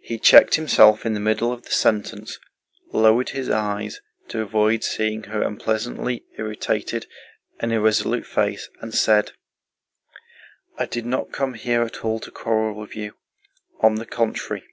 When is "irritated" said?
6.36-7.06